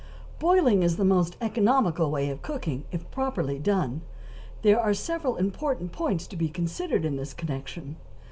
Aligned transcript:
Boiling 0.39 0.81
is 0.81 0.97
the 0.97 1.05
most 1.05 1.37
economical 1.41 2.09
way 2.09 2.31
of 2.31 2.41
cooking, 2.41 2.85
if 2.91 3.11
properly 3.11 3.59
done; 3.59 4.01
there 4.63 4.79
are 4.79 4.95
several 4.95 5.35
important 5.37 5.91
points 5.91 6.25
to 6.25 6.35
be 6.35 6.49
considered 6.49 7.05
in 7.05 7.17
this 7.17 7.35
connection. 7.35 7.97